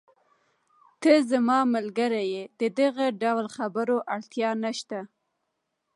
[1.01, 4.99] ته زما ملګری یې، د دغه ډول خبرو اړتیا نشته.